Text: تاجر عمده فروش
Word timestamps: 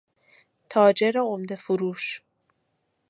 تاجر 0.69 1.17
عمده 1.17 1.55
فروش 1.55 2.21